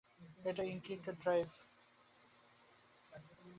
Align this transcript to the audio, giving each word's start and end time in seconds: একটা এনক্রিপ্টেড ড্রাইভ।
একটা 0.45 0.63
এনক্রিপ্টেড 0.63 1.17
ড্রাইভ। 1.19 1.47